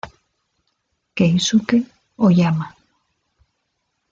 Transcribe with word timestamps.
Keisuke 1.15 1.77
Oyama 2.25 2.67